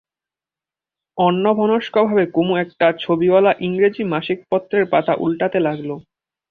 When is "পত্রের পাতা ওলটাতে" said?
4.51-5.59